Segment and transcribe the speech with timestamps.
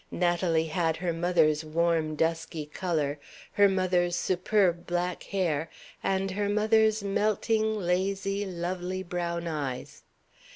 [0.09, 3.19] Natalie had her mother's warm dusky color,
[3.51, 5.69] her mother's superb black hair,
[6.01, 10.01] and her mother's melting, lazy, lovely brown eyes.